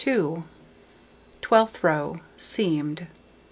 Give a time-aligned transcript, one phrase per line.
[1.41, 3.05] Twelfth row: Seamed.